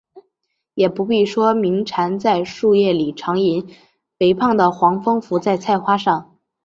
[0.73, 3.69] 也不必说鸣蝉在树叶里长吟，
[4.17, 6.39] 肥胖的黄蜂伏在菜花上